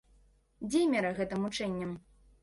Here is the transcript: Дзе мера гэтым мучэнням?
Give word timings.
Дзе 0.69 0.79
мера 0.93 1.11
гэтым 1.19 1.43
мучэнням? 1.47 1.91